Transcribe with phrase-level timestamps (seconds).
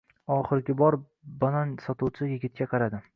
[0.35, 0.97] Oxirgi bor
[1.45, 3.03] banan sotuvchi yigitga qaradi.